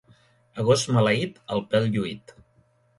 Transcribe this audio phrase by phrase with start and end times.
[0.63, 2.39] A gos maleït, el pèl lluït.